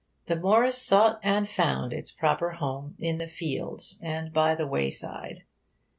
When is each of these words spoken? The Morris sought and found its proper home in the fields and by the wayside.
The 0.25 0.35
Morris 0.35 0.81
sought 0.81 1.19
and 1.21 1.47
found 1.47 1.93
its 1.93 2.11
proper 2.11 2.53
home 2.53 2.95
in 2.97 3.19
the 3.19 3.27
fields 3.27 3.99
and 4.03 4.33
by 4.33 4.55
the 4.55 4.65
wayside. 4.65 5.43